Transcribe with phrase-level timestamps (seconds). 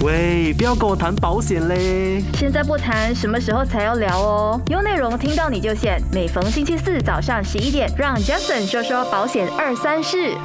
[0.00, 2.22] 喂，不要跟我谈保险嘞！
[2.34, 4.60] 现在不谈，什么时候才要聊哦？
[4.68, 6.00] 有内容听到你就选。
[6.12, 10.36] 每逢星期四早上十一点，让 Jason 说说保险二三事。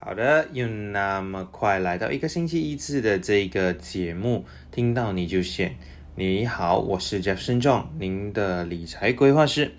[0.00, 5.76] 好的，又那么快来到一个星期一次的这个节目，听到你就选。
[6.16, 9.70] 你好，我是申壮，您的理财规划师。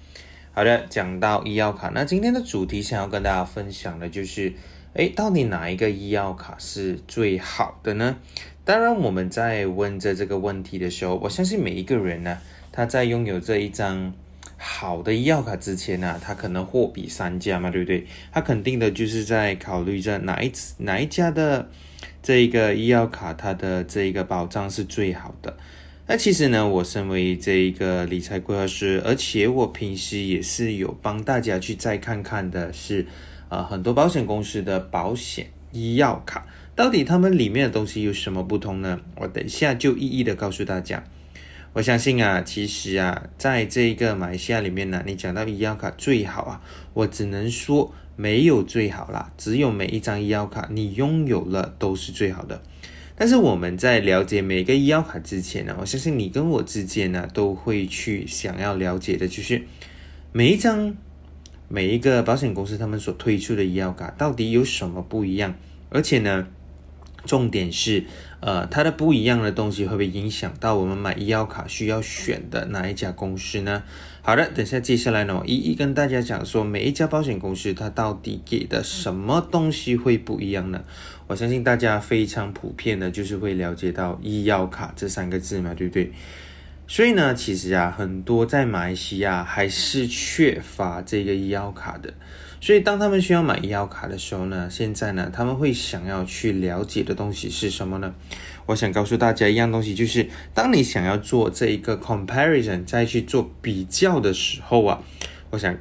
[0.54, 4.54] 好的，讲到医药卡，那今天的主题想要跟大家分享的就是，
[4.94, 8.16] 诶，到底哪一个医药卡是最好的呢？
[8.70, 12.38] 当然，我们在问这这个问题的时候，我相信每一个人呢，
[12.72, 14.14] 他在拥有这一张
[14.58, 18.06] 好的医药卡之前呢，他可能货比三家嘛，对不对？
[18.32, 21.68] 他肯定的就是在考虑着哪一哪一家的
[22.22, 25.58] 这一个医药卡，它的这一个保障是最好的。
[26.06, 33.08] 那其实呢，我身为这一个理财规划师，而且我平时也是有帮大家去再看看的是，
[33.48, 36.46] 啊，很多保险公司的保险医药卡。
[36.80, 39.02] 到底他们里面的东西有什么不同呢？
[39.18, 41.04] 我等一下就一一的告诉大家。
[41.74, 46.62] 我相信啊，其实啊，在这个马来西亚里面呢，你讲到医药卡最好啊，
[46.94, 52.62] 我只能说没有最好啦，只有每一张医药卡你拥有了都是最好的。
[53.18, 59.62] 但是我们在了解每个医药卡之前呢，我相信你跟我之间呢，都会去想要了解的，就是
[60.32, 60.96] 每一张
[61.68, 65.54] 每一个保险公司他们所推出的医药卡到底有什么不一样，
[65.90, 66.48] 而且呢。
[67.26, 68.06] 重点是，
[68.40, 73.84] 呃，它的不一样的东西会不会影响到我们买医药卡需要选的哪一家公司呢？
[74.22, 80.84] 好的，等下接下来呢，我一一跟大家讲说每一家保险公司它到底给的什么东西会不一样呢？
[81.28, 86.12] 我相信大家非常普遍的就是会了解到医药卡这三个字嘛，对不对？
[86.92, 92.12] 所以呢，其实啊，很多在马来西亚还是缺乏这个医药卡的。
[92.60, 98.16] 所以，当他们需要买医药卡的时候呢，现在呢，他们会想要去了解的东西是什么呢？
[98.66, 105.04] 我想告诉大家一样东西，就是当你想要做这一个 comparison，再去做比较的时候啊，
[105.52, 105.78] 我想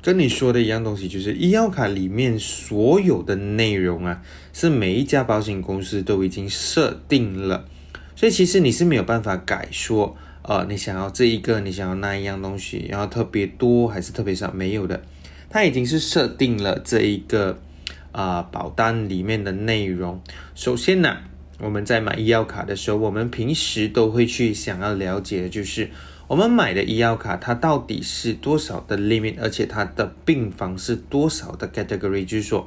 [0.00, 4.22] 跟你说的一样东西，就是医药卡里面所有的内容啊，
[4.54, 7.66] 是每一家保险公司都已经设定了，
[8.16, 10.16] 所以其实你是没有办法改说，
[10.48, 15.02] 呃，你想要这一个，你想要那一样东西，然后特别多还是特别少，没有的。
[15.50, 17.58] 它已经是设定了这一个
[18.12, 20.22] 啊保单里面的内容。
[20.54, 21.18] 首先呢，
[21.60, 25.90] 我们在买医药卡的时候，我们平时都会去想要了解就是
[26.28, 32.24] 我们买的医药卡它到底是多少的 limit，而且它的病房是多少的 category。
[32.24, 32.66] 就是说，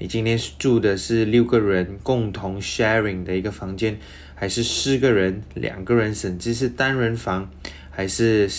[0.00, 3.96] 你今天住的是六个人共同 sharing 的一个房间，
[4.42, 7.48] 还是四个人、两个人，甚至是单人房，
[7.92, 8.50] 还是？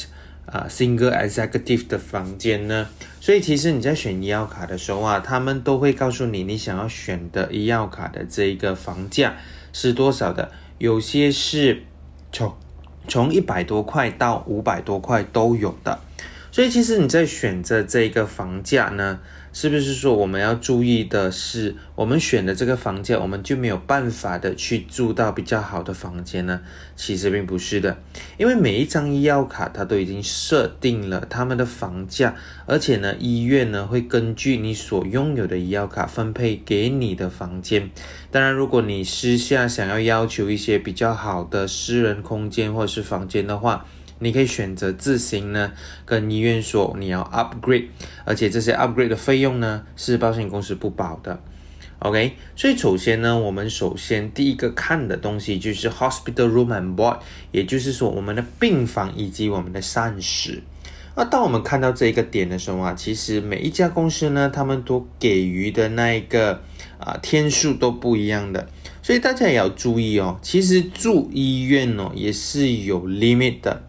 [0.46, 2.88] 啊，single executive 的房间呢？
[3.20, 9.36] 所以其实你在选医药卡的时候啊，他们都会告诉你，你想要选的医药卡的这一个房价
[9.74, 10.52] 是多少的。
[10.78, 11.84] 有些是
[12.32, 12.56] 从
[13.10, 16.00] 从一百多块到五百多块都有的。
[16.52, 19.20] 所以其实你在选择这个房价呢？
[19.54, 26.60] 是不是说我们要注意的是，我们选的这个房价，我们就没有办法的去住到比较好的房间呢？
[26.96, 28.00] 其实并不是的，
[28.38, 37.92] 因为每一张医药卡它都已经设定了他们的房价，而且呢，医院呢会根据你所拥有的医药卡分配给你的房间。
[38.32, 43.86] 当然，如果你私下想要要求一些比较好的私人空间或者是房间的话，
[44.24, 45.74] 你可以选择自行呢，
[46.06, 47.88] 跟医院说你要 upgrade，
[48.24, 51.40] 而且这些 upgrade 的费用呢是保险公司不保的。
[52.00, 57.20] OK，所以首先呢，我们首先第一个看的东西就是 hospital room and board，
[57.52, 60.64] 也就是说我们的病房以及我们的膳食。
[61.16, 66.62] 那当我们看到这一个点的时候啊，其实每一家公司呢，他们都给予的那一个
[66.98, 68.68] 啊天数都不一样的，
[69.02, 70.38] 所以大家也要注意哦。
[70.42, 73.84] 其实住医院哦也是有 limit 的。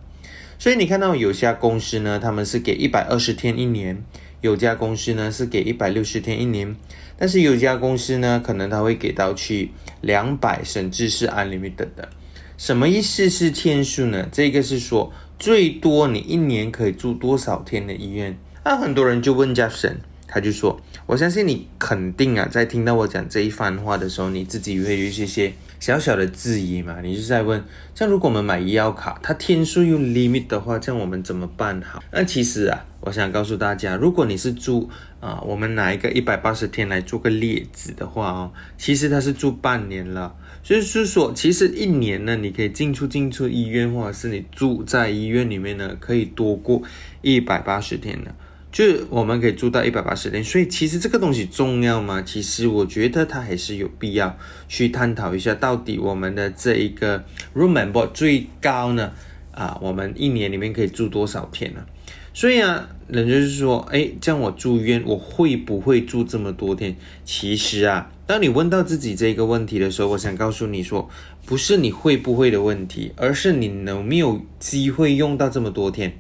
[0.65, 3.97] 所以你看到有家公司呢，他们是给一百二十天一年；
[4.41, 6.75] 有家公司呢是给一百六十天一年。
[7.19, 12.09] 但是有家公司呢，可能他会给到去两百，甚至是 unlimited 的。
[12.57, 14.27] 什么意思是天数呢？
[14.33, 18.39] 这个是说最多你一年可以住多少天的医院？
[18.65, 25.53] 那很多人就问家神，他就说：我相信你肯定啊，在听到我讲这一番话的时候，你自己会有一些些。
[25.85, 27.63] 小小的质疑嘛，你是在问，
[27.95, 32.03] 像如果我们买医药卡，它天数又 limit 的话，这样我们怎么办好？
[32.11, 34.89] 那其实啊，我想告诉大家，如果你是住
[35.21, 46.81] 啊，我们拿一个一百八十天来做个例子的话哦，其实它是住半年了，所以是说，其实一年呢，你可以进出进出医院，或者是你住在医院里面呢，可以多过
[47.21, 48.35] 一百八十天的。
[48.75, 50.43] 就是我们可以住到一百八十天。
[50.43, 52.21] 所以其实这个东西重要吗？
[52.23, 54.37] 其实我觉得它还是有必要
[54.67, 57.25] 去探讨一下，到底我们的这一个
[57.55, 59.13] room and board 最高呢？
[59.53, 61.87] 啊，我们一年里面可以住多少天呢？
[62.33, 66.97] 所以啊，人就是说，哎，这样我住院，我会不会住这么多天？
[67.25, 71.09] 其实啊，当你问到自己这个问题的时候，我想告诉你说，
[71.47, 76.19] 不是你会不会的问题，而是你有没有机会用到这么多天。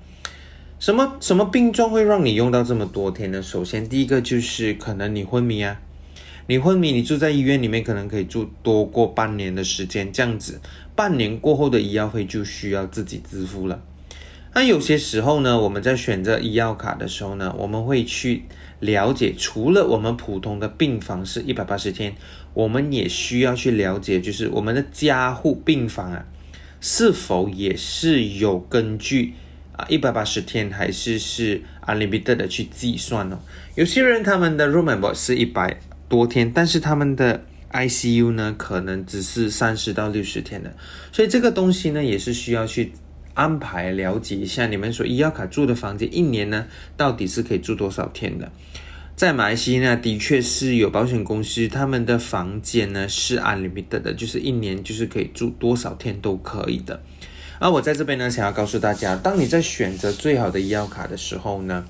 [0.84, 3.40] 什么什么病状会让你用到这么多天呢？
[3.40, 5.80] 首先，第一个就是可能你昏迷啊，
[6.46, 10.60] 你昏迷，你住在医院里面，可能可以住多过半年的时间，这样子，
[10.94, 13.82] 半年过后的医药费就需要自己支付了。
[14.52, 18.42] 那有些时候呢，我们在选择医药卡的时候呢，我们会去
[18.80, 22.14] 了解，除了我们普通的病房是一百八十天，
[22.52, 26.26] 我们也需要去了解，就是我们的加护病房啊，
[26.78, 29.32] 是否也是有根据
[29.76, 33.38] 啊一百八十天，还是是 unlimited 的去计算呢？
[33.74, 35.78] 有些人他们的 room and board 是一百
[36.08, 40.74] 多天，但是他们的 ICU 呢，可能只是三十到六十天的，
[41.12, 42.92] 所以这个东西呢，也是需要去。
[43.34, 46.66] 安排了解一下，你们所医药卡住的房间一年呢，
[46.96, 48.52] 到底是可以住多少天的？
[49.16, 57.02] 在马来西亚的确是有保险公司，他们的房间呢是 unlimited 的，就是一年就是可以住多少天都可以的。
[57.60, 61.84] 而我在这边呢，想要告诉大家，当你在选择最好的医药卡的时候呢，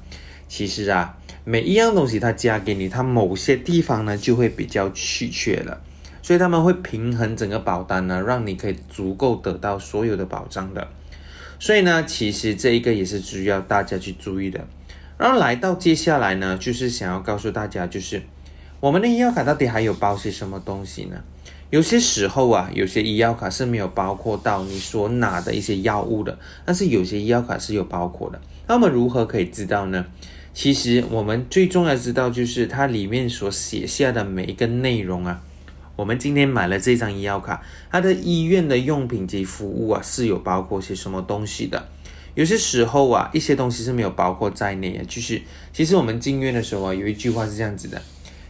[0.46, 5.80] 其实啊，每一样东西它加给你，它某些地方呢就会比较稀缺了，
[6.22, 10.86] 所以他们会平衡整个保单呢，让你可以足够得到所有的保障的。
[11.58, 14.66] 所以呢，其实这一个也是需要大家去注意的。
[15.16, 18.20] 然后来到接下来呢，就是想要告诉大家，就是
[18.80, 21.16] 我们的医药卡到底还有包些什么东西呢？
[21.74, 28.40] 有些时候啊，有些医药卡是没有包括到你所拿的一些药物的，但是有些医药卡是有包括的。
[28.68, 30.06] 那么如何可以知道呢？
[30.52, 35.42] 其实我们最重要知道就是它里面所写下的每一个内容啊。
[35.96, 37.60] 我们今天买了这张医药卡，
[37.90, 41.88] 它的医院的用品及服务啊是有包括些什么东西的？
[42.36, 45.02] 有些时候啊，一些东西是没有包括在内啊。
[45.08, 45.42] 就是
[45.72, 48.00] 其实我们进院的时候啊，有一句话是这样子的：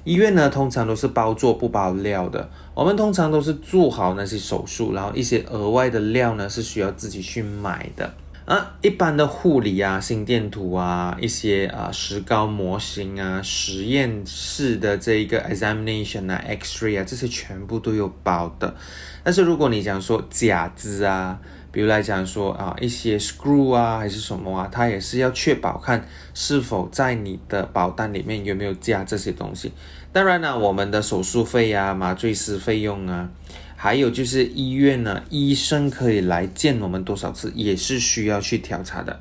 [0.05, 2.49] 医院呢通常都是包做不包料的。
[2.75, 8.15] 我们通常都是做好那些手术，然后一些额外的料呢是需要自己去买的。
[8.45, 18.75] 啊，一般的护理啊、心电图啊、一些啊石膏模型啊、实验室的这一个 examination 啊、X-ray 啊，这些全部都有包的。
[19.23, 21.41] 但是如果你讲说假肢啊，
[21.75, 29.73] 比如来讲说啊一些 screw 啊还是什么啊，它也是要确保看是否在你的保单里面有没有加这些东西。
[30.12, 33.29] 当然呢，我们的手术费啊、麻醉师费用啊。
[33.76, 39.20] 还有就是医院呢，医生可以来见我们多少次，也是需要去调查的，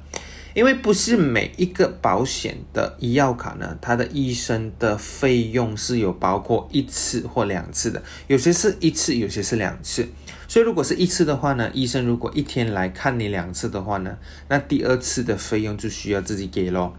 [0.54, 10.08] 因为不是每一个保险的医药卡呢，它的医生的费用是有包括一次或两次的，有些是一次，有些是两次。
[10.54, 14.16] 所以如果是一次的话呢，医生如果一天来看你两次的话呢，
[14.50, 16.96] 那第二次的费用就需要自己给咯。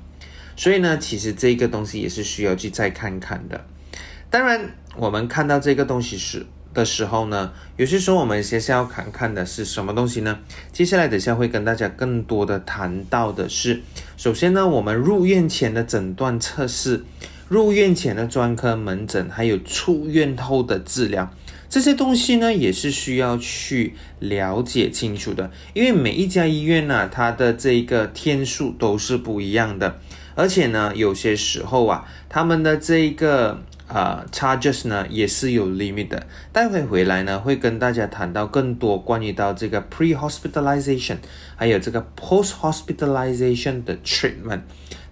[0.56, 3.65] 所以呢，其实这个东西也是需要去再看看的。
[4.29, 6.45] 当然，我们看到这个东西是。
[6.73, 10.41] 的时候呢，有些时候我们先是要看看的是什么东西呢？
[10.73, 13.81] 接下来等下会跟大家更多的谈到的是，
[14.17, 17.05] 首先呢，我们入院前的诊断测试、
[17.49, 21.33] 入院前的专科门诊，还有出院后的治疗，
[21.75, 25.50] 这些东西呢，也是需要去了解清楚的。
[25.73, 29.99] 因为每一家医院呢，它的这个天数都是不一样的，
[30.37, 33.61] 而且呢，有些时候啊，他们的这个。
[33.87, 36.26] 啊，charges 呢也是有 limit 的。
[36.52, 41.19] 待会回来呢，会跟大家谈到更多关于到这个 pre-hospitalization，
[41.54, 44.62] 还有这个 post-hospitalization 的 treatment，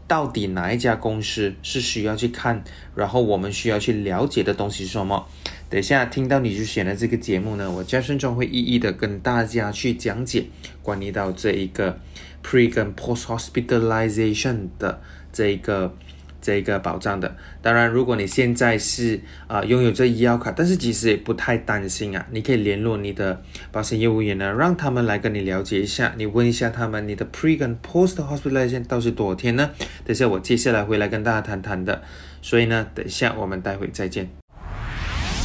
[0.08, 2.64] 到底哪一家公司是需要去看，
[2.94, 5.26] 然后我们需要去了解的东西是什么？
[5.72, 10.44] 等一下听到你就选了这个节目呢，我加顺中会一一的跟大家去讲解
[10.82, 11.98] 关于到这一个
[12.44, 15.00] pre 跟 post-hospitalization 的
[15.32, 15.96] 这一个。
[16.44, 29.70] 这一个保障的，当然，如果你现在是啊拥有这医药卡，但是其实也不太担心啊，你可以联络你的保险业务员呢，让他们来跟你了解一下，你问一下他们，你的 pre 跟 post hospitalization 到是多少天呢？
[30.04, 32.02] 等下我接下来回来跟大家谈谈的，
[32.42, 34.41] 所以呢，等一下我们待会再见。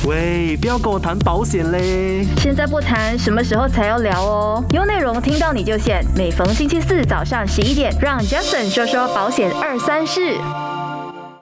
[0.05, 2.25] 喂，不要跟我谈保险嘞！
[2.37, 4.63] 现在不谈，什么时候才要聊哦？
[4.71, 10.37] 有内容听到你就现，每逢星期四早上十一点，让 Justin 说说保险二三事。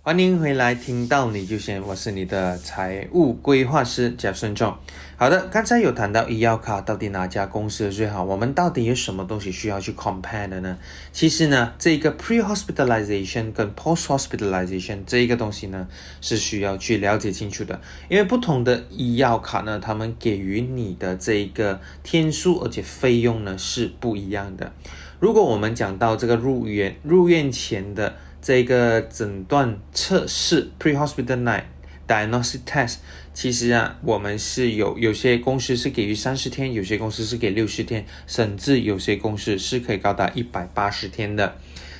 [0.05, 4.71] 欢迎回来，听到你就先，我是你的财务规划师贾顺仲。
[5.17, 10.77] 好的，刚才有谈到医药卡到底哪家公司最好，我们到底有什么东西需要去 compare 的呢？
[11.12, 15.88] 其实呢，这个 pre-hospitalization 跟 post-hospitalization 这一个东西呢，
[16.21, 24.71] 是需要去了解清楚的，因为不同的医药卡呢，他们给予你的这一个天数而且费用呢是不一样的。
[25.19, 28.13] 如果我们讲到这个入院入院前的
[28.46, 31.64] 这个诊断测试 pre-hospital night
[32.08, 32.98] diagnostic test，
[33.34, 41.56] 其实啊，我们是有有些公司是给予三十天，有些公司是给六十天，甚至有些公司是可以高达一百八十天的。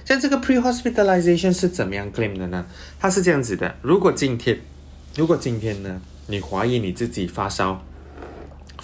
[0.06, 2.68] 像这个 pre-hospitalization 是怎么样 claim 的呢？
[3.00, 4.60] 它是这样子的：如果今天，
[5.16, 7.84] 如果今天呢，你怀疑你自己发烧、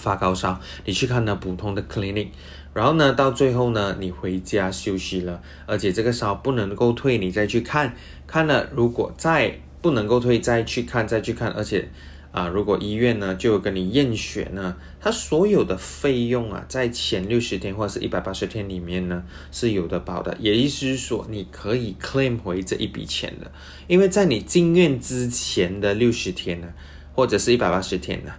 [0.02, 2.30] 发高烧，你去看呢普通的 clinic。
[2.74, 7.94] 然后呢，到最后呢，你回家休息了，而且这个烧不能够退，你再去看，
[8.26, 11.90] 看了如果再不能够退，再去看，再去看，而且
[12.32, 23.52] 啊，如果医院呢就跟你验血呢，它所有的费用啊，在前六十天或者是一百八十天里面呢是有的保的，也意思是说你可以 claim 回这一笔钱的，
[23.88, 26.70] 因为在你进院之前的六十天呢，
[27.14, 28.32] 或者是一百八十天呢。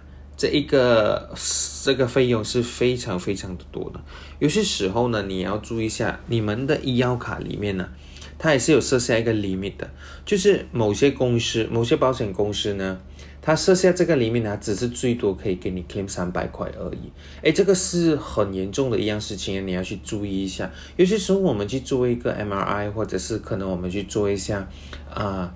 [0.43, 1.33] 这一个
[1.85, 4.01] 这个费用是非常非常的多的，
[4.39, 7.87] 有些时候呢，你要注意一下，你们的医药卡里面呢，
[8.37, 9.89] 它也是有设下一个 limit 的，
[10.25, 12.99] 就是某些公司、某些保险公司呢，
[13.41, 17.09] 它设下这个 limit 呢，只是最多可以给你 claim 三百块而已。
[17.41, 20.69] 哎，这个是很严重的一样事情，你要去注意一下。
[20.97, 24.67] 有些时候我们去做一个 MRI，或者是可能我们去做一下
[25.09, 25.53] 啊。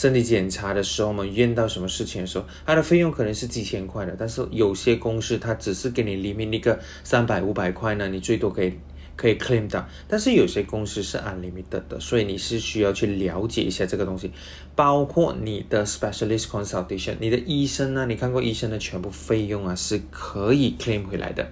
[0.00, 8.72] 身体检查的时候，我们遇到什么事情的时候，它的费用可能是几千块的，但是有些公司它只是给你里面那个三百五百块呢，你最多可以
[9.14, 14.30] 可以 claim 到，但是有些公司是 unlimited 的，所以你是需要去了解一下这个东西，
[14.74, 21.46] 包括你的 specialist consultation，你的医生呢，你看过医生的全部费用啊，是可以 claim 回来的。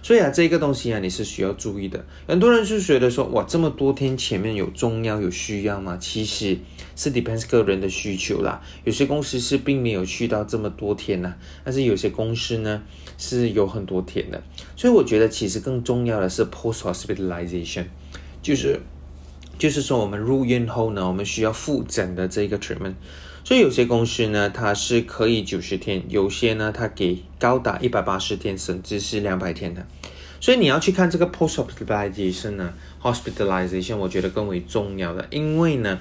[0.00, 2.04] 所以啊，这个东西啊，你是需要注意的。
[2.26, 5.96] 很多人是觉得说，哇，这么多天前面有重要有需要吗？
[6.00, 6.56] 其实
[6.98, 8.60] 是 depends 个人的需求啦。
[8.82, 12.82] 有些公司是并没有去到这么多天呐，但是有些公司呢
[13.16, 14.42] 是有很多天的。
[14.76, 17.84] 所以我觉得其实更重要的是 post hospitalization，
[18.42, 18.80] 就是
[19.56, 22.94] 就是说我们入院后呢，我们需要复诊的这个 treatment。
[23.44, 29.86] 所以有些公司呢，它是可以九十天，有些呢，它给高达一百八十天，甚至是两百天的。
[30.40, 35.98] 所以你要去看这个 post hospitalization 呢，hospitalization 我觉得更为重要的，因为呢，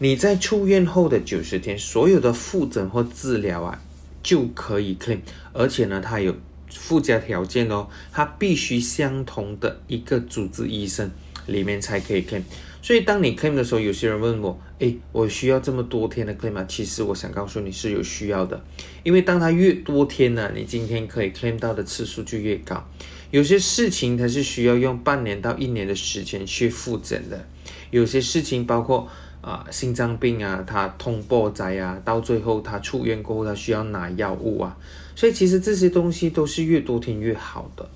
[0.00, 3.82] 你在出院后的九十天，所有的复诊或治疗啊，
[4.22, 5.18] 就可以 claim，
[5.52, 6.36] 而且呢，它有
[6.70, 11.10] 附加条件哦，它必须相同的一个主治医生
[11.46, 12.42] 里面才可以 claim。
[12.80, 16.64] 所以当你 claim 的时候，有些人问我，诶，我需要这么多天的 claim 吗？
[16.68, 18.64] 其实我想告诉你是有需要的，
[19.02, 22.88] 因为当它越多天呢，你今天可以 claim 到的次数就越高。
[23.32, 27.46] 有些事情它是需要用半年到一年的时间去复诊的，
[27.90, 29.08] 有些事情包括
[29.48, 34.76] 啊心脏病啊，他通波仔啊，到最后他出院过后，他需要拿药物啊，
[35.16, 37.88] 所以其实这些东西都是越多天越好的。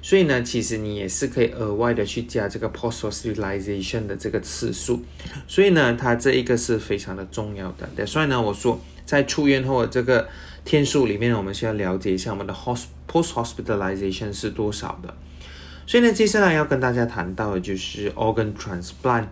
[0.00, 5.02] 所以呢，其实你也是可以额外的去加这个 post hospitalization 的这个次数。
[5.46, 8.06] 所以呢，它这一个是非常的重要的。
[8.06, 10.28] 所以呢，我说在出院后的这个
[10.64, 15.12] 天数里面，我们需要了解一下我们的 hos post hospitalization 是多少的。
[15.86, 19.26] 所以呢，接下来要跟大家谈到的就是 organ transplant。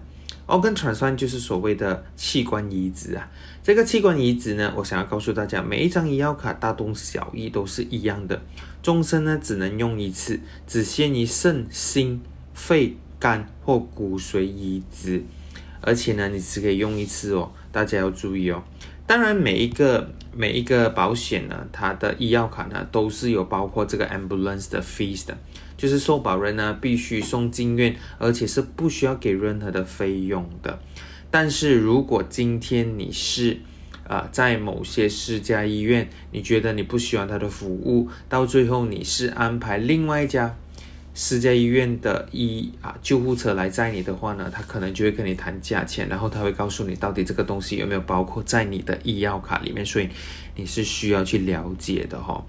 [0.47, 3.29] Organ transplant 就是所谓的器官移植啊。
[3.62, 8.41] 这个器官移植呢，我想要告诉大家，每一张医药卡大同小异，都是一样的。
[8.83, 12.23] 终身呢只能用一次，只限于肾、心、
[12.55, 15.25] 肺、肝或骨髓移植，
[15.81, 18.62] 而且呢你只可以用一次哦，大家要注意哦。
[19.05, 25.37] 当然每一个每一个保险呢，它的医药卡呢都是有包括这个 ambulance 的 fees 的，
[25.76, 30.78] 就是受保人呢必须送进院，而且是不需要给任何的费用的。
[31.30, 33.59] 但是如果今天你是
[34.09, 40.56] 啊，在某些私家医院，你觉得你不喜欢他的服务，到最后你是安排另外一家
[41.12, 50.09] 私家医院的医啊救护车来载你的话呢，他可能就会跟你谈价钱，然后他会告诉你到底这个东西有没有包括在你的医药卡里面，所以
[50.54, 52.45] 你是需要去了解的哈。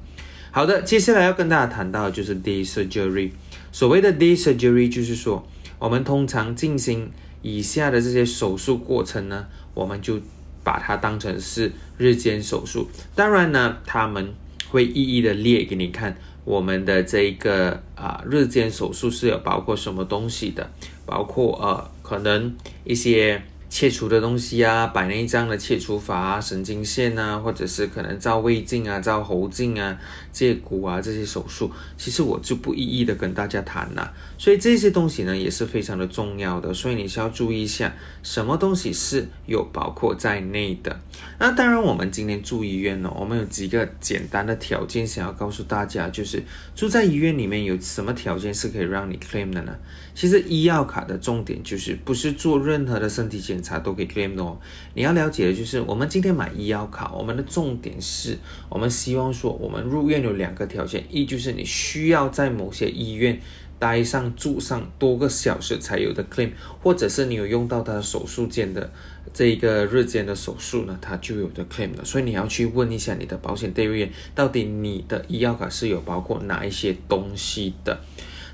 [0.51, 3.31] 好的，接下来要跟大家谈到就是 day surgery。
[3.71, 5.47] 所谓的 day surgery 就是说，
[5.79, 7.11] 我们通常进行
[7.41, 10.19] 以下的这些手术过程呢，我们就。
[10.63, 14.33] 把它当成是日间手术，当然呢，他们
[14.67, 20.69] 会一一的列给你看，我们的这一个啊日间手术是有包括什么东西的，
[21.05, 29.97] 包括呃可能一些切除的东西啊，白内障的切除法啊，神经线啊，或者是可能照胃镜啊、照喉镜啊、
[30.37, 34.13] 借骨啊这些手术，其实我就不一一的跟大家谈了。
[34.37, 37.91] 所以这些东西呢也是非常的重要的，所以你需要注意一下，
[38.21, 40.99] 什么东西是有包括在内的。
[41.39, 46.43] 那当然，我们今天住医院呢，我们有几个简单的条件想要告诉大家，就是
[46.75, 49.75] 住在医院里面有什么条件是可以让你 claim 的呢？
[50.13, 54.57] 其实医药卡的重点就是不是做任何的身体检查都可以 claim 的哦。
[54.95, 63.39] 你要了解的就是，我们今天买医药卡，我们的重点是我们希望说，我们入院有两个条件，一就是你需要在某些医院
[63.79, 68.91] 待上住上多个小时才有的 claim，或者是你有用到他的手术间的
[69.33, 72.03] 这一个日间的手术呢，它就有的 claim 了。
[72.03, 77.99] 所以你要去问一下你的保险代理员，到底你的医药卡是有包括哪一些东西的。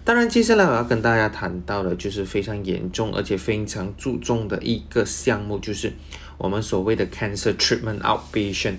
[0.05, 5.93] 当然，接下来我要跟大家谈到的，就是非常严重而且非常注重的一个项目，就是
[6.37, 8.75] 我们所谓的 cancer treatment outpatient。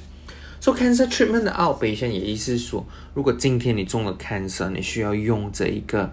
[0.64, 6.10] 做 cancer treatment 的 outpatient，也意思是说，如果今天你中了 cancer，你需要用这一个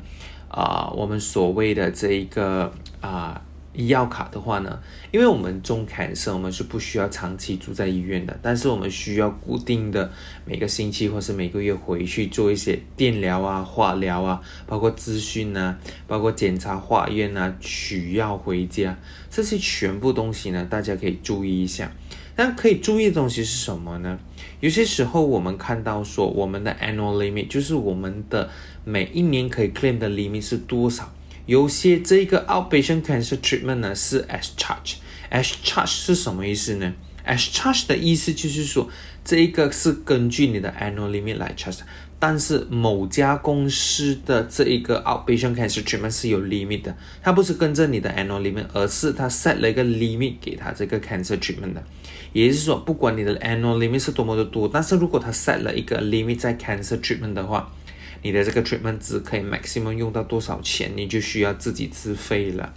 [0.49, 3.41] 啊，我们所谓的这一个啊。
[3.73, 4.79] 医药卡的话呢，
[5.11, 10.11] 因为我们中坎生，我们是不需要长期住在医院的，但是我们需要固定的
[10.43, 18.97] 每个星期或是每个月回去做一些电疗啊、化疗啊，包括咨询啊，包括检查化验啊、取药回家，
[19.29, 21.89] 这些全部东西呢，大家可以注意一下。
[22.35, 24.19] 但可以注意的东西是什么呢？
[24.59, 28.49] 有些时候我们看到说，我们的 annual limit 就是我们的
[28.83, 31.13] 每一年可以 claim 的 limit 是多少。
[31.47, 36.93] 有些这个 outpatient cancer treatment 呢是 as charge，as charge 是什么意思呢
[37.25, 38.89] ？as charge 的意思就是说，
[39.25, 41.79] 这一个是根据你的 annual limit 来 charge，
[42.23, 51.83] 但是某家公司的这一个 outpatient cancer treatment 是有 limit 的，它不是跟着你的 annual limit，而是它 set 了一个 limit 给它这个 cancer treatment 的，
[52.31, 57.73] 也就是说，不管你的 annual limit 是多么的多，但是如果它 set 了一个 limit 在 cancer treatment 的话，
[58.21, 62.71] 你的这个 treatment 只可以 maximum 用到多少钱，你就需要自己自费了。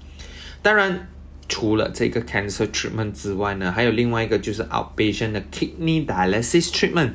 [0.63, 1.07] 当然，
[1.51, 7.11] 除了这个 cancer treatment 之外呢，还有另外一个就是 outpatient 的 kidney dialysis treatment，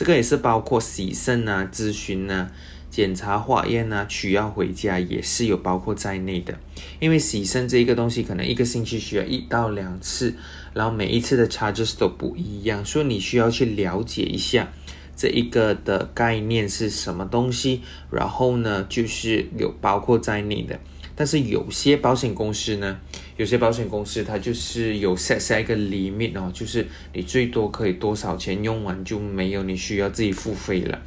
[0.00, 2.50] 这个也是包括洗肾啊、咨询啊、
[2.90, 6.58] 检查化验啊、取药回家也是有包括在内的。
[7.00, 10.32] 因为洗肾这一个东西可能一个星期需要一到两次，
[10.72, 14.72] 然后每一次的 charges 都不一样，所以你需要去了解一下。
[15.14, 17.82] 这一个的概念是什么东西？
[18.10, 20.80] 然后呢，就是有包括在内的。
[21.14, 22.98] 但是有些保险公司呢，
[23.40, 31.00] 有些保险公司它就是有 set 下一个 limit 哦，就是你最多可以多少钱用完就没有，你需要自己付费了。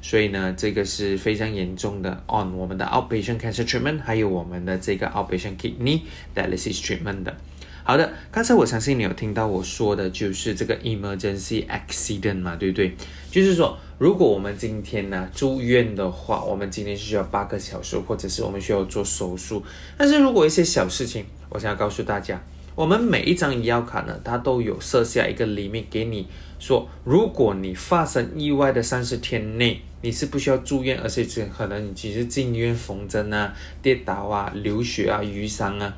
[0.00, 7.36] 所以呢，这个是非常严重的 on 我们的 outpatient cancer treatment，还有我们的这个 outpatient kidney dialysis treatment 的。
[7.82, 12.94] 好的，刚才我相信你有听到我说的，就是这个 emergency accident 嘛，对不对？
[13.32, 19.64] 就是说，如果我们今天呢住院的话，我们今天需要八个小时，或者是我们需要做手术。
[19.98, 22.40] 但是如果一些小事情，我想要告诉大家，
[22.74, 26.26] 我们每一张医药卡呢，它都有设下一个里面给你
[26.58, 35.92] 说，如果你发生意外的三十天内，你是不需要住院，而且只可能你只是进医院缝针啊、跌倒啊、流血啊、瘀伤啊。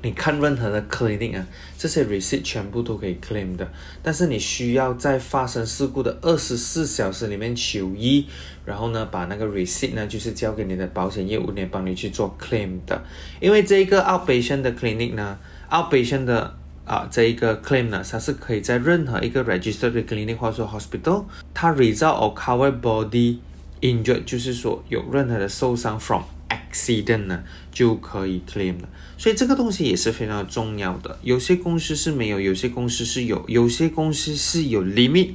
[0.00, 1.44] 你看任何的 clinic 啊，
[1.76, 3.68] 这些 receipt 全部都可以 claim 的，
[4.02, 8.24] 但是你需要在发生事故的二十四小时里面求医，
[8.64, 13.02] 然后呢，把那个 receipt 呢，就是交给你的保险业务员帮你去做 claim 的。
[13.40, 15.36] 因为这一个 outpatient 的 clinic 呢
[15.68, 23.38] ，outpatient 的啊这一个 claim 呢，它是可以在任何一个 registered clinic 或者说 hospital，它 result or cover body
[23.80, 26.22] injured，就是说有任何的受伤 from
[26.70, 28.88] accident 呢，就可以 claim 了。
[29.16, 31.18] 所以这个东西也是非常重要的。
[31.22, 35.34] 有些公司是没有，有些公司是有，有些公司是有 limit，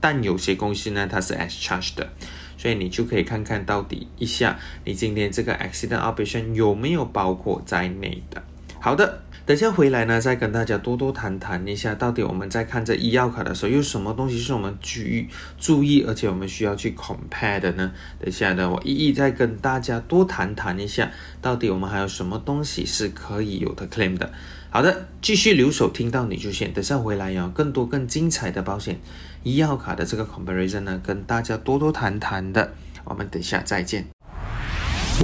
[0.00, 2.08] 但有些公司呢它是 as charge 的。
[2.56, 8.42] 所以你就可以看看到底一下，你今天这个 accident operation 有没有包括在内的。
[8.80, 9.22] 好的。
[9.48, 17.90] 等下回来呢，再跟大家多多谈谈一下，到底我们在看这医药卡的时候，有什么东西是我们注意注意，而且我们需要去 compare 的呢？
[18.20, 24.30] 等下呢，我一一再跟大家多谈谈一下，到底我们还有什么东西是可以有的 claim 的。
[24.68, 26.70] 好的，继续留守听到你就先。
[26.74, 29.00] 等下回来有更多更精彩的保险
[29.44, 32.74] 医药卡的这个 comparison 呢，跟大家多多谈谈的。
[33.04, 34.17] 我们等下再见。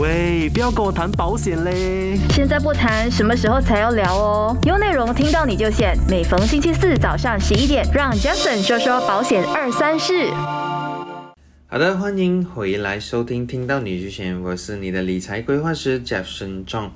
[0.00, 2.18] 喂，不要跟我谈保险嘞！
[2.30, 4.56] 现在不谈，什么时候才要聊哦？
[4.64, 5.96] 有内容听到你就选。
[6.08, 10.32] 每逢星期四早上十一点，让 Jason 说说保险二三事。
[11.68, 14.42] 好的，欢迎回来收听，听到你就选。
[14.42, 16.90] 我是你的理财规划师 Jason John。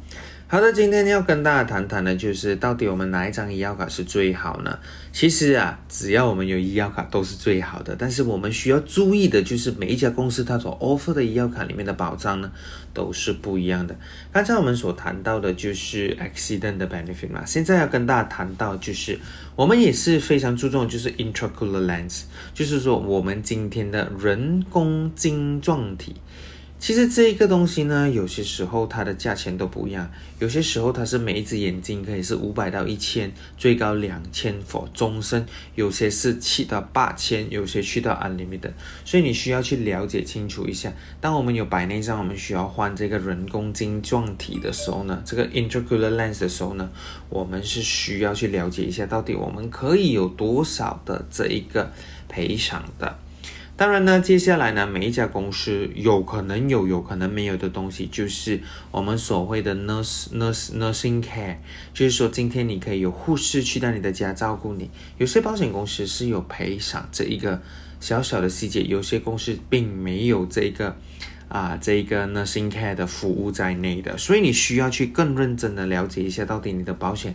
[0.50, 4.78] 好的，今天要跟大家谈谈的，就是到底我们哪一张医药卡是最好呢？
[5.12, 12.50] 其实啊，只要我们有医药卡都是最好的，但是我们需要注意的就是每一家公司它所 offer 的医药卡里面的保障呢，
[12.94, 13.94] 都是不一样的。
[14.32, 19.18] 刚才我们所谈到的就是 accident 的 benefit 嘛，现在要跟大家谈到就是
[19.54, 22.22] 我们也是非常注重就是 intracular lens，
[22.54, 26.16] 就是说我们今天的人工晶状体。
[26.80, 38.70] 其实这一个东西呢，有些时候它的价钱都不一样，有些时候它是每一只眼睛可以是五百到一千，最高两千 for 终身，有些是七到八千，有些去到 unlimited，
[39.04, 40.92] 所以你需要去了解清楚一下。
[41.20, 46.88] 当我们有白内障，我们需要换这个人工晶状体的时候呢，这个 intraocular lens 的时候呢，
[47.28, 51.92] 我们是需要去了解一下，到底我们可以有多少的这一个
[52.28, 53.18] 赔偿的。
[53.78, 58.60] 当然呢，接下来呢，每一家公司有可能有，有可能没有的东西，就是
[58.90, 61.58] 我们所谓的 nurse nurse nursing care，
[61.94, 64.90] 就是说今天你可以有护士去到你的家照顾你。
[65.18, 67.62] 有些保险公司是有赔偿这一个
[68.00, 70.96] 小小的细节，有些公司并没有这个
[71.46, 77.32] 啊这一个 nursing care 的服务在内的，所以你需要去更认真的了解一下，到底你的保险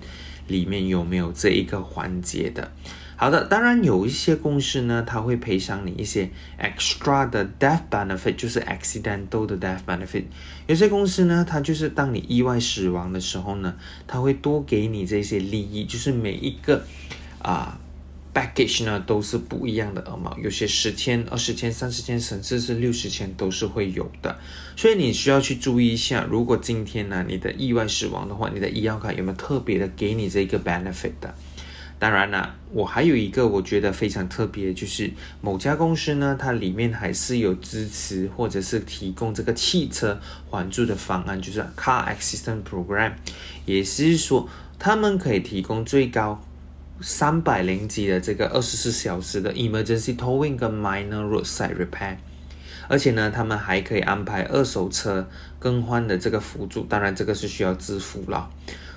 [0.48, 2.74] 里面有没有这一个环节的。
[3.16, 10.24] 好的，当然有一些公司呢，它会赔偿你一些 extra 的 death benefit，就是 accidental 的 death benefit。
[10.68, 13.76] 有些公司呢，它就是当你意外死亡的时候呢，
[14.08, 16.84] 它会多给你这些利益，就是每一个
[17.40, 17.80] 啊
[18.34, 24.36] package 呢都是不一样的额嘛，有些十千、二十千、三十千，甚至是六十千都是会有的。
[24.76, 31.34] 所以你需要去注意一下，如果今天呢你的意外死亡的话，你的医药卡有没有特别的给你这个 benefit 的？
[32.04, 40.20] 当然了，我还有一个我觉得非常特别，就是某家公司呢，它里面还是有支持或者是提供这个汽车
[40.52, 43.14] 援助的方案，就是 Car Assistance Program，
[43.66, 46.44] 也是说他们可以提供最高
[47.00, 52.18] 三百零级的这个二十四小时的 Emergency Towing 跟 Minor Roadside Repair，
[52.90, 55.26] 而且呢，他们还可以安排二手车
[55.58, 58.50] 更换的这个辅助，当然这个是需要支付了。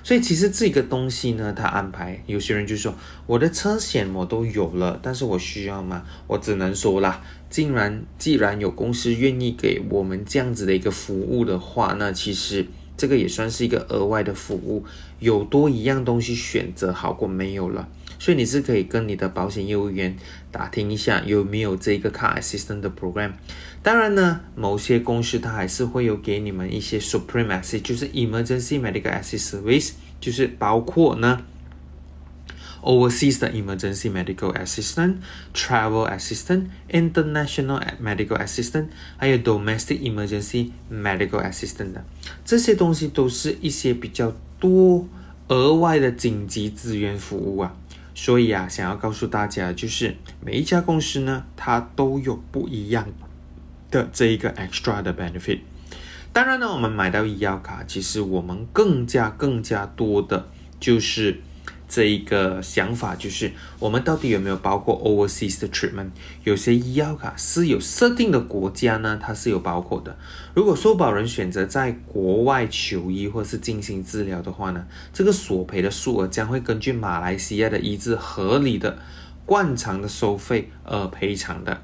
[0.07, 6.05] 所以其实这个东西呢，他安排有些人就说我的车险我都有了，但是我需要吗？
[6.27, 12.65] 我只能说啦，竟然既然有公司愿意给我们这样子的一个服务的话，那其实
[12.95, 14.85] 这个也算是一个额外的服务，
[15.19, 17.89] 有多一样东西选择好过没有了。
[18.19, 20.15] 所以你是可以跟你的保险业务员
[20.51, 23.33] 打听一下有没有这个 Car Assistant 的 Program。
[23.83, 31.41] 当然呢，某些公司它还是会有给你们一些 Supreme Assist，就是 Emergency Medical Assist Service，就是包括呢
[32.81, 35.15] Overseas 的 Emergency Medical Assistant、
[35.53, 42.05] Travel Assistant、International Medical Assistant，还有 Domestic Emergency Medical Assistant 的
[42.45, 45.07] 这些东西都是一些比较多
[45.47, 47.75] 额外的紧急资源服务啊。
[48.19, 53.07] 所以啊，想要告诉大家，就是每一家公司呢，它都有不一样
[53.91, 55.59] 的这一个 extra 的 benefit。
[56.33, 60.49] 当然呢，我们买到医药卡，其实我们更加更加多的
[60.79, 61.41] 就是。
[61.87, 66.09] 这一个想法就是，我们到底有没有包括 overseas 的 treatment？
[66.43, 70.17] 有些医药卡是有设定的国家呢，它是有包括的。
[70.53, 78.97] 如果受保人选择在国外求医或是进行治疗的话呢，这个索赔的数额将会根据马来西亚的医治合理的
[79.45, 81.81] 惯常的收费而赔偿的。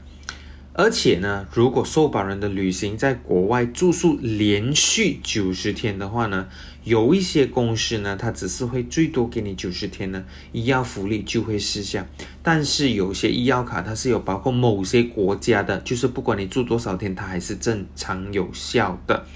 [0.75, 6.47] 而且呢，如果受保人的旅行在国外住宿连续九十天的话呢，
[6.83, 12.03] 有一些公司呢，它只是会最多给你九十天呢，医药福利就会失效。
[12.41, 19.27] 但是有些医药卡它是有包括某些国家的，就是不管你住多少天，它还是正常有效的。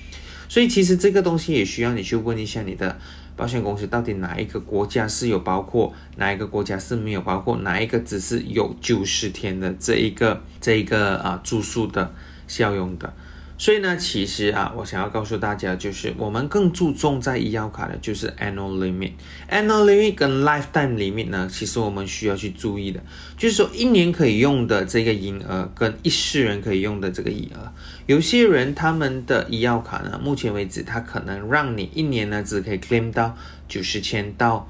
[0.50, 3.00] 所以其实这个东西也需要你去问一下你的。
[3.38, 12.12] 保险公司到底哪一个国家是有包括，哪一个国家是没有包括，哪一个只是有九十天的这一个这一个啊住宿的
[12.48, 13.14] 效用的？
[13.60, 19.14] 所以呢，其实啊，我想要告诉大家，就是我们更注重在医药卡的，就是 annual limit、
[19.50, 23.02] annual limit 跟 lifetime limit 呢，其实我们需要去注意的，
[23.36, 27.72] 就是说一年可以用的这个银额跟一世人可以用的这个银额，
[28.06, 33.36] 有些人他们的医药卡呢，目前为止他可能让你一年呢只可以 claim 到
[33.68, 34.70] 九十千到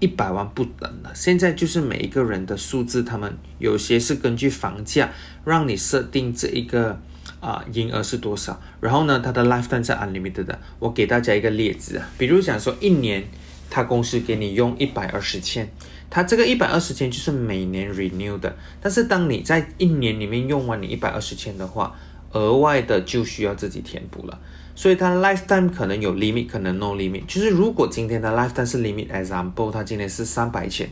[0.00, 5.12] 一百万不等的，现在就是每一个人的数字，他们有些是根据房价
[5.44, 6.98] 让你设定这一个。
[7.44, 8.58] 啊，银额是多少？
[8.80, 10.58] 然后呢，它的 lifetime 是 unlimited 的。
[10.78, 13.22] 我给大家一个例子啊，比如讲说一年，
[13.68, 15.68] 他公司给你用一百二十千，
[16.08, 18.56] 它这个一百二十千就是每年 renew 的。
[18.80, 21.94] 但是当你在一年里面用完你一百二十千的话，
[22.32, 24.40] 额外的就需要自己填补了。
[24.76, 27.26] 所以它 lifetime 可能有 limit，可能 no limit。
[27.26, 30.88] 就是如果今天的 lifetime 是 limit，example，它今天是三百千，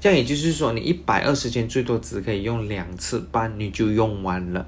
[0.00, 4.66] 这样也就是说你一百二十千最多只可以用两次半，你就用完了。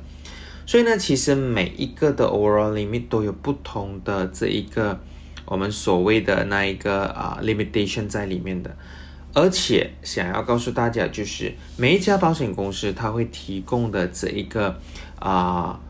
[0.68, 5.00] 所以呢，其实每一个的 overall limit 都有不同的这一个
[5.46, 8.76] 我们所谓的那一个啊 limitation 在里面的。
[9.32, 14.78] 而且想要告诉大家，就是每一家保险公司它会提供的这一个
[15.18, 15.80] 啊。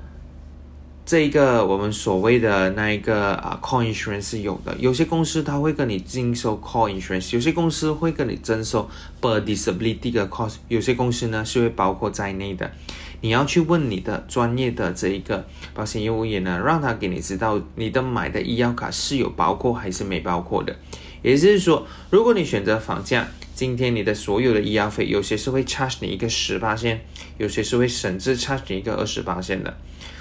[1.05, 4.77] 这一个我们所谓的那一个啊，call insurance 是有的。
[4.79, 8.87] 有些公司它会跟你征收 call insurance，有些公司会跟你征收
[9.19, 12.71] per disability 的 cost，有些公司呢是会包括在内的。
[13.21, 20.77] 你要去问你的专业的这一个保险业务员呢，让他给你知道你的买的医药卡是有包括还是没包括的。
[21.23, 27.05] 也就是说，如果你选择房价，今天你的所有的医药费，有些是会 charge 你一个十八线，
[27.39, 29.77] 有些是会甚至 charge 你一个二十八线的。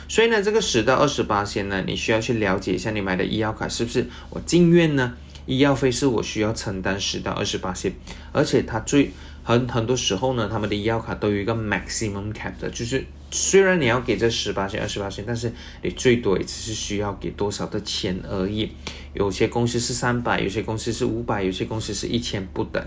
[0.10, 5.14] 所以呢，这个十到二十八线呢，你需要去了解一下你买的医药卡是不是我进院呢？
[5.46, 7.94] 医药费是我需要承担十到二十八线，
[8.34, 9.12] 而且它最
[9.48, 15.50] 很很多时候呢，他们的医药卡都有一个 maximum cap 的，就是虽然你要给这十八先、二十八先，但是
[15.82, 18.70] 你最多也只是需要给多少的钱而已。
[19.14, 22.86] 有些公司是三百，有些公司是五百，有些公司是一千不等。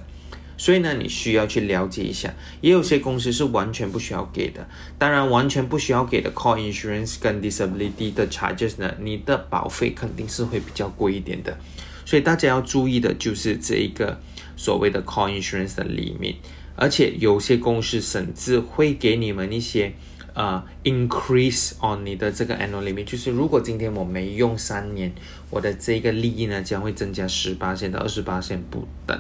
[0.58, 4.68] 所以呢，你需要去了解一下，也有些公司是完全不需要给的。
[4.98, 11.56] 当然，完全不需要给的 call insurance 跟 disability 的 charges 呢，你的保费肯定是会比较贵一点的。
[12.04, 14.20] 所以大家要注意的就是这一个
[14.60, 16.34] 所谓的 call insurance 的里面，
[16.76, 19.94] 而且有些公司甚至会给你们一些
[20.34, 25.10] 呃 increase on 你的这个 annual limit，就是如果今天我没用三年，
[25.48, 29.18] 我的这个利益呢将会增加十八线到二十八线不等。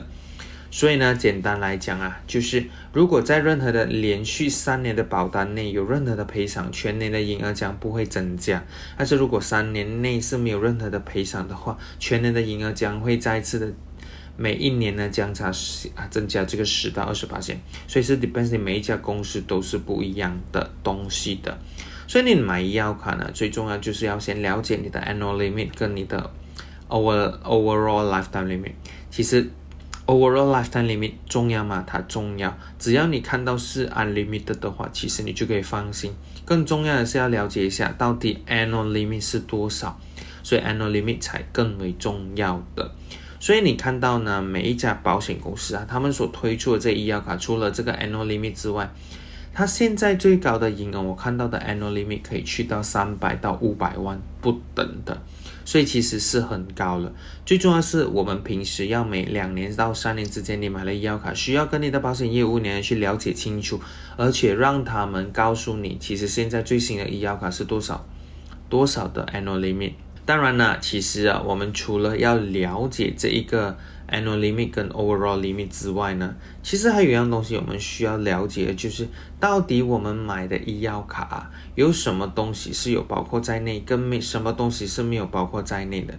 [0.72, 8.60] 所以呢，简单来讲啊，就是如果在任何的连续三年的保单内有任何的赔偿，全年的营额将不会增加；
[8.96, 13.72] 但是如果三年内是没有任何的赔偿的话，全年的营额将会再次的
[14.36, 15.46] 每一年呢将它
[15.94, 17.60] 啊增加这个十到二十八线。
[17.86, 21.58] 所以是 depends 每一家公司都是不一样的东西的。
[22.06, 26.30] 所以你买医药卡呢，最重要就是要先了解你的 annual limit 跟你的
[26.88, 28.72] over overall lifetime limit。
[29.10, 29.50] 其实。
[30.06, 31.84] Overall lifetime limit 重要吗？
[31.86, 32.58] 它重要。
[32.80, 36.12] 只要你看到是 unlimited 的话，其实你就可以放心。
[36.44, 40.00] 更重要的是要了解一下到底 annual limit 是多少，
[40.42, 42.92] 所以 annual limit 才更为重要的。
[43.40, 48.92] 所以你看到呢，每一家保险公司啊，他们所推出的这医药卡，除了这个 annual limit 之外，
[49.52, 55.20] 它现在最高的银额，我看到的 annual limit 可以去到三百到五百万不等的。
[55.64, 57.12] 所以其实是很高了。
[57.46, 63.80] 最重要是我们平时要每两年到三年之间，你买了医药卡，需要跟你的保险业务员去了解清楚，
[64.16, 68.04] 而且让他们告诉你，其实现在最新的医药卡是多少，
[68.68, 69.92] 多少的 annual limit。
[70.30, 73.76] 当然呢，其实啊，我们除了要了解这一个。
[74.12, 79.06] Annual limit 跟 overall limit 之外呢，其实还有一样东西我们需要了解，就是
[79.38, 86.14] 到底我们买的医药卡有什么东西是有包括在内，跟没什么东西是没有包括在内的。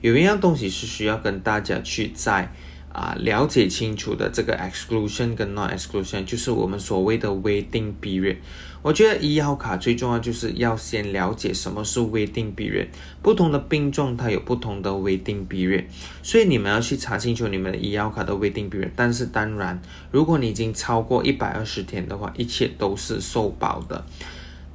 [0.00, 2.52] 有一样东西是需要跟大家去在。
[2.92, 8.38] 啊，了解清楚的这个 exclusion 跟 non exclusion，就是我们所谓的 waiting period。
[8.86, 12.86] 我觉得医药卡最重要就是要先了解什么是 waiting period，
[13.20, 15.86] 不同的病状它有不同的 waiting period，
[16.22, 18.90] 所以你们要去查清楚你们的医药卡的 waiting period。
[18.94, 24.04] 但是当然，如果你已经超过一百二十天的话，一切都是受保的。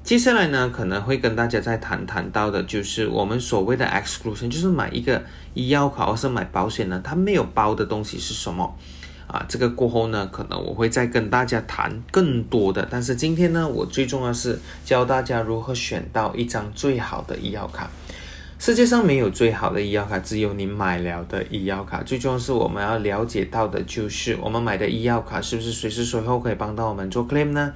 [0.03, 8.77] 接下来呢，可能会跟大家再谈谈到的，就是我们所谓的 exclusion，就是买一个医药卡或是买保险呢，它没有包的东西是什么
[9.31, 9.45] 啊？
[9.47, 12.87] 这个过后呢，可能我会再跟大家谈更多的。
[12.91, 17.89] 但是今天呢，我最重要是教大家如何选到一张最好的医药卡。
[18.59, 22.03] 世界上没有最好的医药卡，只有你买了的医药卡。
[22.03, 27.73] 最重要是我们要了解到的就是，我们买的医药卡是不是随时随后可以帮到我们做 claim 呢？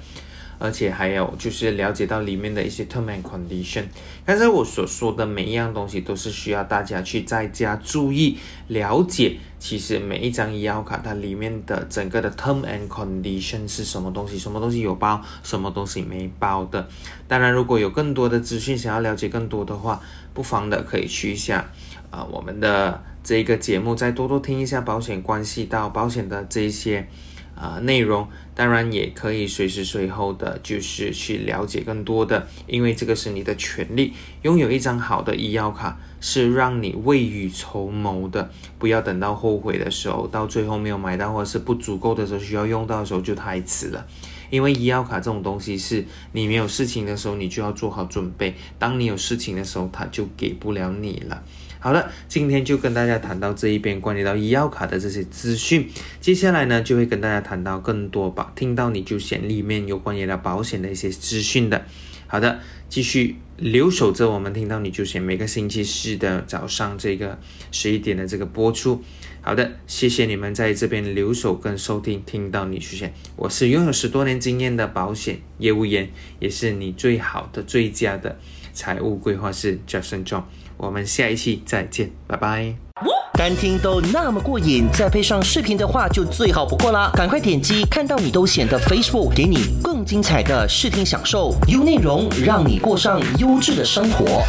[0.58, 3.84] 而且还有就是了解到里面的一些 term and condition。
[4.26, 8.38] 刚才我所说的每一样东西都是需要大家去在家注意
[8.68, 9.38] 了解。
[9.58, 16.88] 其实每一张医药卡它里面的整个的 term and condition 是什么东西，什么东西有包，什么东西没包的。
[17.28, 20.00] 当然，如果有更多的资讯想要了解更多的话，
[20.36, 21.72] 不妨的可以去一下
[22.12, 27.08] 啊我们的这一个节目，再多多听一下保险关系到保险的这一些。
[27.56, 34.14] 啊，内容当然也可以随时随后的，就是去了解更多的，因为这个是你的权利。
[34.42, 44.06] 拥有一张好的医药卡是让你未雨绸缪的，不要等到后悔的时候，到最后没有买到或者是不足够的时候需要用到的时候就太迟了。
[44.52, 51.44] 因为医药卡这种东西是你没有事情的时候，你就要做好准备；当你有事情的时候，它就给不了你了。
[51.86, 55.88] 好了，今天就跟大家谈到这一边关于到医药卡的这些资讯，
[56.20, 61.86] 接下来呢就会跟大家谈到更多吧，听到你就选里面有关于到保险的一些资讯的。
[62.26, 67.38] 好的，继续留守着我们听到你就选每个星期四的早上这个
[67.72, 69.04] 十一点的这个播出。
[69.42, 78.40] 好的，谢谢你们在这边留守跟收听，听到你出现，我是拥有十多年经验的保险业务员，也是你最好的最佳的
[78.74, 80.46] 财务规划师 Jason John。
[80.78, 82.76] 我们下一期再见，拜拜。
[83.34, 87.12] 单听都那么过瘾，再配上视频的话就最好不过啦！
[87.14, 94.42] 赶快点击看到你都显得 Facebook，给你更精彩的视听享受，优内容让你过上优质的生活。